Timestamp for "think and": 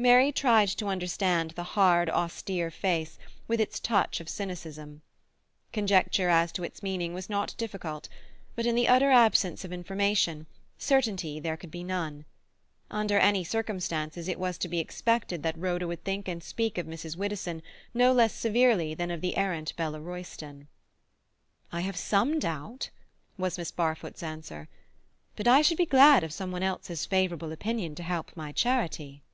16.04-16.44